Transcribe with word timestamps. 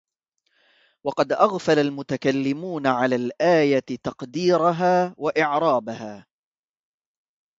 وَقَدْ 1.03 1.31
أَغْفَلَ 1.31 1.79
الْمُتَكَلِّمُونَ 1.79 2.87
عَلَى 2.87 3.15
الْآيَةِ 3.15 3.79
تَقْدِيرَهَا 4.03 5.13
وَإِعْرَابَهَا 5.17 6.25